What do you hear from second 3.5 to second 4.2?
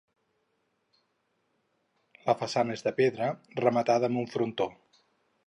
rematada